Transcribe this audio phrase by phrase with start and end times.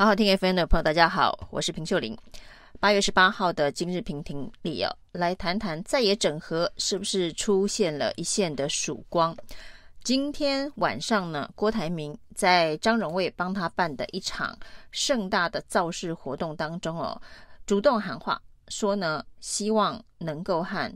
[0.00, 2.16] 好好听 FM 的朋友，大家好，我是平秀玲。
[2.80, 9.36] 八月十八号的今日评评里哦，来谈谈在野整合是不是出现了一线的曙光？
[10.02, 14.58] 今天晚上呢，郭台铭在张荣味帮他办的一场
[14.90, 17.20] 盛大的造势活动当中哦，
[17.66, 20.90] 主动喊话说呢，希望能够和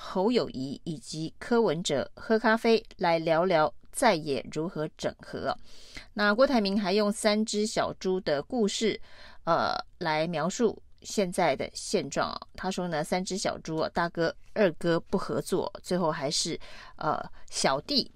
[0.00, 5.52] 侯友谊以及柯文哲喝咖啡，来聊聊在野如何整合。
[6.14, 8.98] 那郭台铭还用三只小猪的故事，
[9.44, 12.32] 呃，来描述现在的现状。
[12.54, 16.58] 他说呢，三只小猪，大哥二哥不合作，最后还是
[16.96, 17.20] 呃
[17.50, 18.08] 小弟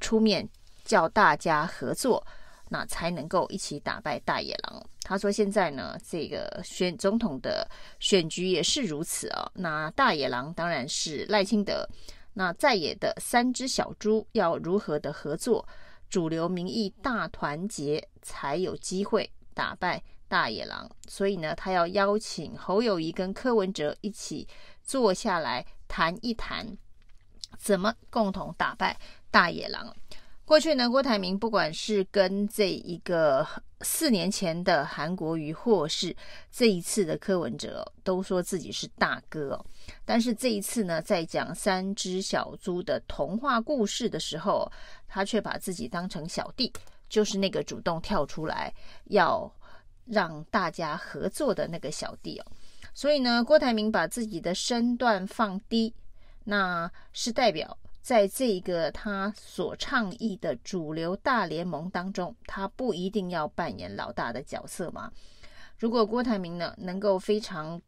[0.00, 0.48] 出面
[0.84, 2.24] 叫大家合作，
[2.68, 4.82] 那才能够一起打败大野狼。
[5.02, 7.68] 他说现在呢，这个选总统的
[7.98, 9.50] 选举也是如此啊。
[9.54, 11.88] 那大野狼当然是赖清德，
[12.34, 15.66] 那在野的三只小猪要如何的合作？
[16.10, 20.90] 主流民意大团结，才有机会打败大野狼。
[21.06, 24.48] 所以呢，他要邀请侯友谊跟柯文哲一起
[24.82, 26.66] 坐下来谈一谈，
[27.58, 28.98] 怎么共同打败
[29.30, 29.94] 大野狼。
[30.48, 33.46] 过去呢，郭台铭不管是跟这一个
[33.82, 36.16] 四年前的韩国瑜，或是
[36.50, 39.62] 这一次的柯文哲，都说自己是大哥。
[40.06, 44.72] 但是这一次呢，在讲三只小猪的童话故事的时候，
[45.06, 46.72] 他却把自己当成小弟，
[47.10, 48.72] 就是那个主动跳出来
[49.08, 49.54] 要
[50.06, 52.46] 让大家合作的那个小弟哦。
[52.94, 55.92] 所以呢，郭台铭把自己的身段放低，
[56.44, 57.76] 那是代表。
[58.00, 65.12] 在这个他所倡议的主流大联盟当中，他不一定要扮演老大的角色嘛。
[65.76, 67.80] 如果郭台铭呢能够非常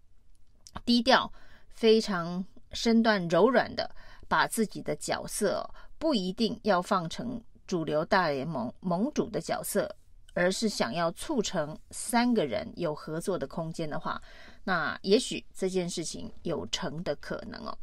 [0.85, 1.33] 低调、
[1.71, 3.91] 非常身段柔软的
[4.29, 9.93] 把自己的角色不一定要放成主流大联盟盟主的角色，
[10.35, 14.21] 而是想要促成三个人有合作的空间的话，
[14.63, 17.77] 那也许这件事情有成的可能哦。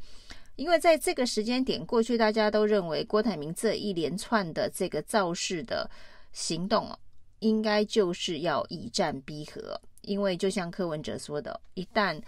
[0.58, 5.89] 因为在这个时间点，过去大家都认为郭台铭这一连串的这个造势的
[6.33, 6.93] 行动，
[7.39, 9.80] 应该就是要以战逼和。
[10.02, 12.20] 因为就像柯文哲说的，一旦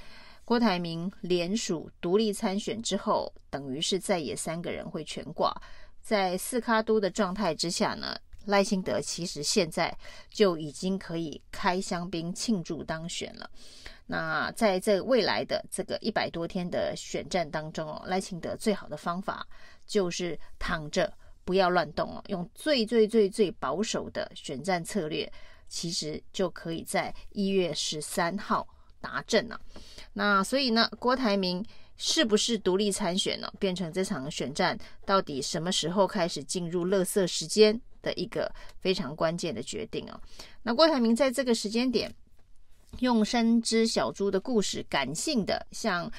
[0.45, 5.51] 郭台铭联署独立参选之后，等于是在野三个人会全挂。
[6.01, 8.15] 在四卡都的状态之下呢，
[8.49, 9.95] 赖清德其实现在
[10.29, 13.49] 就已经可以开香槟庆祝当选了。
[14.07, 19.47] 那在这未来的这个一百多天的选战当中哦，赖清德最好的方法
[19.85, 21.13] 就是躺着
[21.45, 25.31] 不要乱动哦，用最最最最保守的选战策略，
[25.67, 28.67] 其实就可以在一月十三号
[28.99, 29.61] 达阵了。
[30.13, 31.63] 那所以呢，郭台铭
[31.95, 33.51] 是不是独立参选呢？
[33.59, 40.19] 变成这场选战到底什么时候开始进入乐色时间的一个非常关键的决定哦。
[40.63, 42.13] 那郭台铭在这个时间点。
[43.01, 46.11] 用三只小猪的故事，感性的向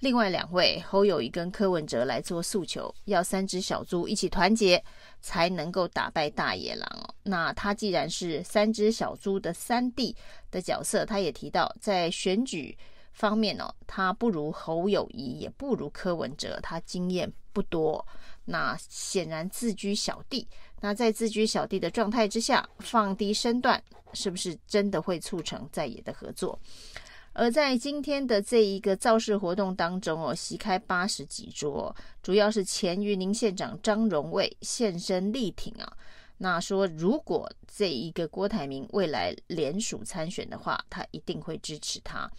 [0.00, 4.84] 另外两位侯友谊跟柯文哲来做诉求，要三只小猪一起团结，
[5.22, 7.14] 才能够打败大野狼哦。
[7.22, 10.14] 那他既然是三只小猪的三弟
[10.50, 12.76] 的角色，他也提到在选举
[13.18, 18.06] 方面哦，他不如侯友宜，也不如柯文哲，他经验不多。
[18.44, 20.46] 那显然自居小弟，
[20.80, 26.56] 那在自居小弟的状态之下，放低身段，是不是真的会促成在野的合作？
[27.32, 35.92] 而在今天的这一个造势活动当中哦，席开八十几桌，主要是前云林县长张荣卫现身力挺啊。
[36.38, 42.30] 那说如果这一个郭台铭未来联署参选的话，他一定会支持他。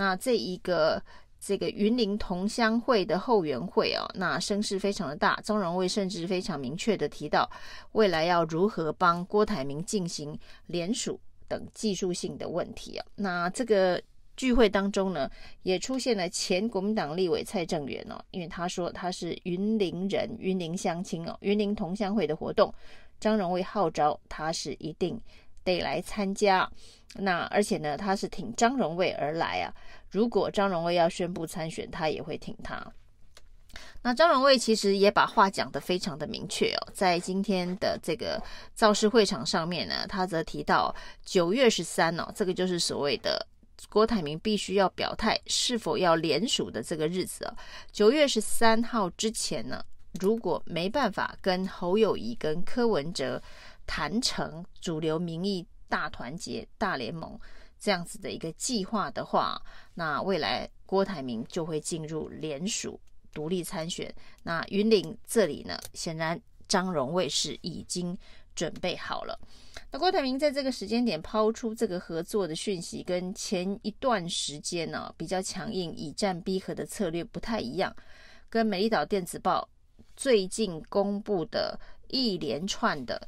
[0.00, 1.02] 那这一个。
[1.42, 5.40] 这个云林同乡会的后援会哦，那声势非常的大。
[5.42, 7.50] 张荣味甚至非常明确的提到，
[7.92, 11.18] 未来要如何帮郭台铭进行联署
[11.48, 13.06] 等技术性的问题啊。
[13.16, 13.98] 那这个
[14.36, 15.30] 聚会当中呢，
[15.62, 22.70] 也出现了前国民党立委蔡正元哦，因为他说他是云林人，云林乡亲哦，云林同乡会的活动，
[23.18, 25.18] 张荣味号召他是一定
[25.70, 26.70] 得来参加。
[27.14, 29.74] 那而且呢，他是挺张荣卫而来啊。
[30.10, 32.80] 如果张荣卫要宣布参选，他也会挺他。
[34.02, 38.42] 那张荣卫其实也把话讲得非常的明确哦，在今天的这个
[38.74, 43.46] 造势会场上面呢，他则提到九月十三哦，这个就是所谓的
[43.88, 47.54] 郭台铭必须要表态是否要联署的这个日子哦。
[47.92, 49.84] 九月十三号之前呢，
[50.18, 53.40] 如果没办法跟侯友谊跟柯文哲
[53.90, 57.36] 谈成主流民意大团结大联盟。
[57.76, 59.60] 这样子的一个计划的话，
[59.94, 63.00] 那未来郭台铭就会进入联署
[63.34, 64.14] 独立参选。
[64.44, 68.16] 那云林这里呢，显然张荣卫是已经
[68.54, 69.36] 准备好了。
[69.90, 77.92] 那郭台铭在这个时间点抛出这个合作的讯息，跟前一段时间呢、比较强硬以战逼和的策略不太一样。
[78.48, 79.68] 跟美丽岛电子报
[80.16, 83.26] 最近公布的一连串的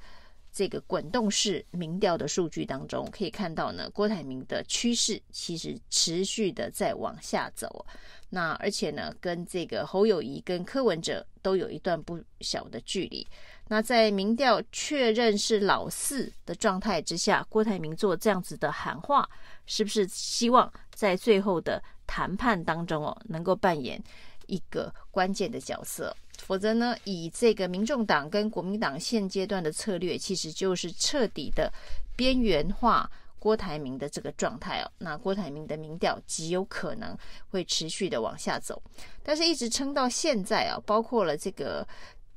[0.53, 7.87] 这个滚动式民调的数据当中，可以看到呢，郭台铭的趋势其实持续的在往下走。
[8.29, 13.27] 那而且呢，跟这个侯友谊跟柯文哲都有一段不小的距离。
[13.69, 19.29] 那在民调确认是老四的状态之下，郭台铭做这样子的喊话，
[19.67, 24.03] 是不是希望在最后的谈判当中哦，能够扮演
[24.47, 26.15] 一个关键的角色？
[26.47, 31.73] 否则呢，以这个民众党跟国民党现阶段的策略，其实就是彻底的
[32.17, 34.91] 边缘化郭台铭的这个状态哦。
[34.99, 37.17] 那郭台铭的民调极有可能
[37.51, 38.83] 会持续的往下走，
[39.23, 41.87] 但是一直撑到现在啊，包括了这个。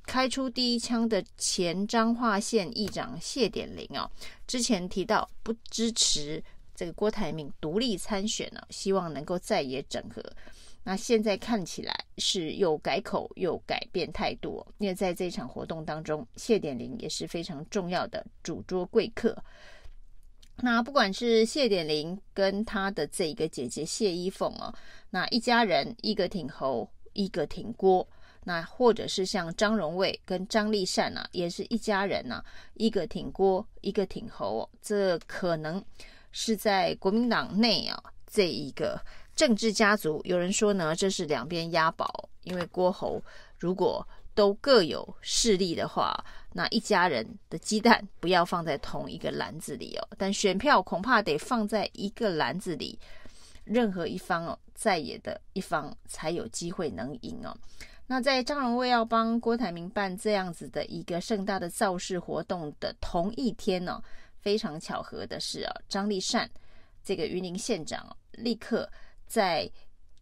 [0.08, 4.08] 开出第一枪的前彰化县议长谢点林啊，
[4.46, 6.40] 之前提到不支持
[6.76, 10.22] 这个郭台铭独立参选呢，希望能够在野整合。
[10.88, 19.36] 那现在看起来是又改口又改变态度，因为在这场活动当中，谢点林也是非常重要的主桌贵客。
[20.58, 24.72] 那不管是谢点林跟他的这一个姐姐谢依凤哦，
[25.10, 28.08] 那一家人一个挺侯，一个挺郭。
[28.48, 32.46] 那或者是像张荣味跟张丽善呐、啊，也是一家人呐、啊，
[32.76, 35.84] 一个挺郭，一个挺侯、哦，这可能
[36.32, 39.02] 是在国民党内啊这一个
[39.36, 40.22] 政治家族。
[40.24, 43.22] 有人说呢，这是两边押宝，因为郭侯
[43.58, 46.14] 如果都各有势力的话，
[46.52, 53.00] 那一家人的鸡蛋不要放在同一个篮子里哦，但选票恐怕得放在一个篮子里，
[53.64, 57.56] 任何一方哦，在野的一方才有机会能赢哦。
[58.08, 64.04] 那在张荣味要帮郭台铭办这样子的一个盛大的造势活动的同一天呢、
[64.38, 66.50] 非常巧合的是啊，张丽善
[67.04, 68.88] 这个云林县长立刻
[69.28, 69.70] 在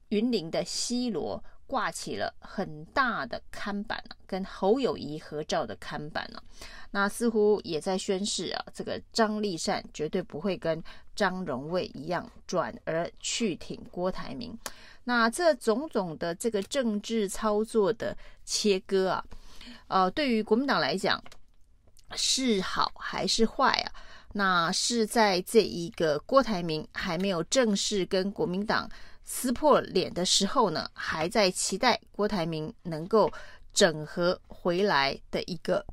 [0.09, 6.43] 云林的西螺挂起了很大的看板啊，跟侯友宜合照的看板、啊，
[6.91, 10.83] 那似乎也在宣示啊，这个张立善绝对不会跟
[11.15, 14.57] 张荣味一样转而去挺郭台铭。
[15.05, 18.15] 那这种种的这个政治操作的
[18.45, 19.25] 切割啊，
[19.87, 21.21] 呃，对于国民党来讲
[22.15, 23.91] 是好还是坏啊？
[24.33, 28.89] 那是在这一个郭台铭还没有正式跟国民党
[29.23, 33.31] 撕破脸的时候呢，还在期待郭台铭能够
[33.73, 35.85] 整合回来的一个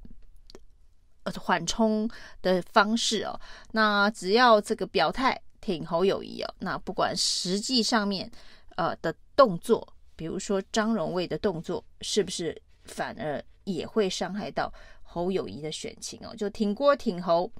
[1.22, 2.10] 呃缓冲
[2.42, 3.40] 的方式哦。
[3.72, 8.30] 那只要这个表态挺侯友宜哦，那不管实际上面。
[8.76, 14.72] 呃的动作，比如说张荣味的动作，是不是反而也会伤害到
[15.02, 16.34] 侯友宜的选情哦？
[16.34, 17.52] 就挺郭挺侯，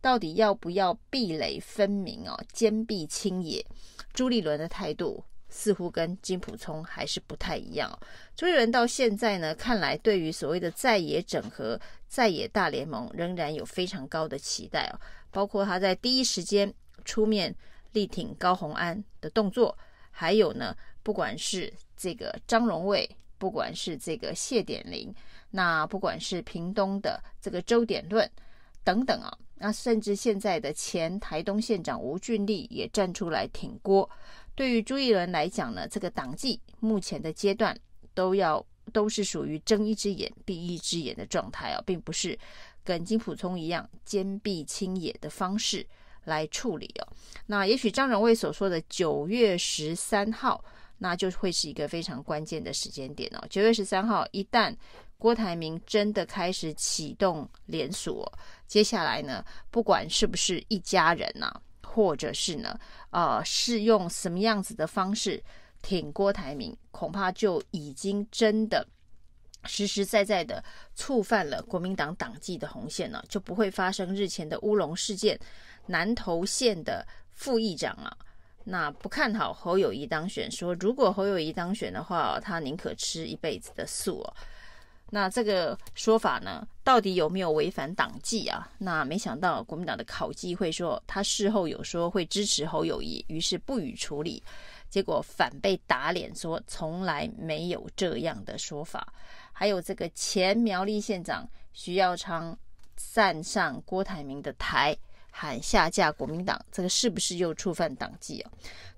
[0.00, 2.38] 到底要不要壁垒分明哦？
[2.52, 3.64] 坚壁清野？
[4.12, 7.98] 朱立伦的态度似乎跟金溥聪还是不太一样哦。
[8.34, 15.00] 朱立伦到现在呢，看来对于所谓的在野整合、在野大联盟，仍然有非常高的期待哦。
[15.30, 16.72] 包括他在第一时间
[17.04, 17.54] 出面
[17.92, 19.76] 力挺高虹安的动作。
[20.10, 25.14] 还有呢，不管是这个张荣卫，不管是这个谢点林，
[25.50, 28.26] 那不管是屏东的这个周点论
[28.82, 34.08] 等等啊，那甚至现在的前台东县长吴俊立也站出来挺郭。
[34.54, 37.78] 对于朱一伦来讲呢，这个党纪目前的阶段
[38.14, 42.38] 都要都是属于睁一只眼闭一只眼的状态啊，并不是
[42.84, 45.86] 跟金普聪一样坚壁清野的方式。
[46.26, 47.06] 来处理哦，
[47.46, 50.64] 那也许张荣卫所说的九月十三号，
[50.98, 53.46] 那就会是一个非常关键的时间点哦。
[53.48, 54.74] 九月十三号，一旦
[55.18, 58.26] 郭台铭真的开始启动连署，
[58.66, 62.78] 接下来呢，不管是不是一家人呐、或者是呢，
[63.10, 65.42] 呃，是用什么样子的方式
[65.82, 68.86] 挺郭台铭，恐怕就已经真的
[69.64, 70.62] 实实在在的
[70.94, 75.38] 触犯了国民党党纪的红线了，就不会发生日前的乌龙事件。
[75.86, 78.10] 南投县的副议长啊，
[78.64, 84.34] 那不看好侯友宜当选，说如果侯友宜当选的话，他宁可吃一辈子的素哦。
[85.10, 88.68] 那这个说法呢，到底有没有违反党纪啊？
[88.78, 94.42] 那没想到国民党的考纪会说，他事后有说会支持侯友宜，于是不予处理，
[94.90, 99.12] 结果反被打脸，说从来没有这样的说法。
[99.52, 102.58] 还有这个前苗栗县长徐耀昌
[102.96, 104.96] 站上郭台铭的台。
[105.38, 108.50] 喊下架国民党，这个是不是又触犯党纪啊？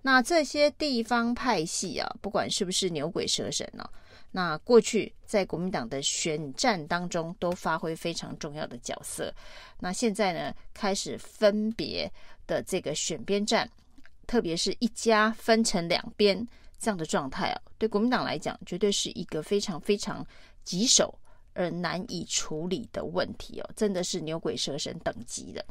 [0.03, 3.91] 那这些地方派系啊，不管是不是牛鬼蛇神呢、啊，
[4.31, 9.33] 那过去在国民党的选战当中都发挥非常重要的角色。
[9.81, 12.11] 那现在呢，开始分别
[12.47, 13.69] 的这个选边站，
[14.27, 16.47] 特别是一家分成两边
[16.79, 20.25] 这样的状态哦，对国民党来讲，绝对是一个非常非常
[20.63, 21.19] 棘手
[21.55, 25.65] 而难以处理的问题哦，真的是牛鬼蛇神等级的。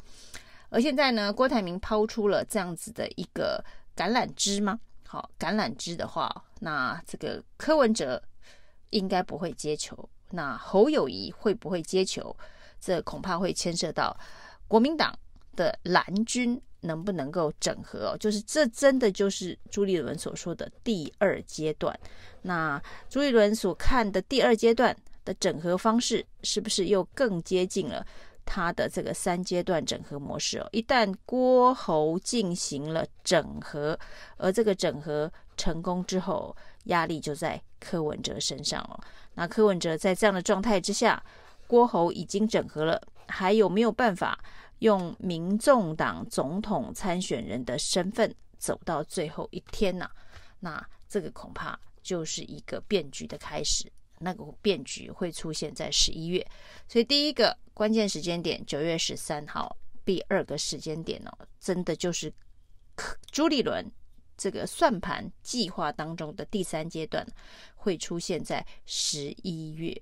[0.69, 3.63] 而现在呢，郭台铭抛出了这样子的一个
[3.95, 4.79] 橄榄枝吗？
[5.05, 8.21] 好，橄榄枝的话，那这个柯文哲
[8.89, 9.97] 应该不会接球，
[10.31, 12.35] 那侯友谊会不会接球？
[12.79, 14.15] 这恐怕会牵涉到
[14.67, 15.17] 国民党
[15.55, 18.17] 的蓝军能不能够整合哦。
[18.19, 21.99] 就是这真的就是朱立伦所说的第二阶段。
[22.41, 28.05] 那朱立伦所看的第二阶段的整合方式，是不是又更接近了？
[28.47, 33.99] 他的这个三阶段整合模式哦，一旦郭侯进行了整合，
[34.37, 38.97] 而这个整合成功之后，压力就在柯文哲身上哦。
[39.33, 41.21] 那柯文哲在这样的状态之下，
[41.67, 44.39] 郭侯已经整合了，还有没有办法
[44.79, 50.09] 用民众党总统参选人的身份走到最后一天呢？
[50.61, 53.91] 那这个恐怕就是一个变局的开始。
[54.19, 56.45] 那个变局会出现在十一月，
[56.87, 62.33] 所以第一个关键时间点九月十三号，第二个时间点哦，真的就是
[63.31, 63.85] 朱立伦
[64.35, 67.25] 这个算盘计划当中的第三阶段
[67.75, 69.95] 会出现在十一月。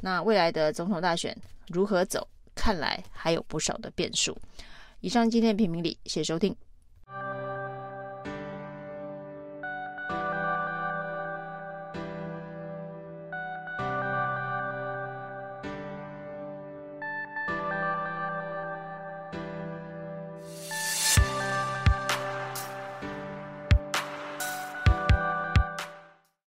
[0.00, 1.36] 那未来的总统大选
[1.68, 4.36] 如何走，看来还有不少的变数。
[5.00, 6.54] 以上今天的评评理，谢谢收听。